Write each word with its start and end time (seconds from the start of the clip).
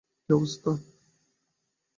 কি 0.23 0.29
অবস্থা? 0.33 0.71